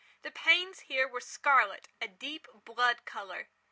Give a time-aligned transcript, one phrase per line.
[0.23, 3.49] The panes here were scarlet—a deep blood colour.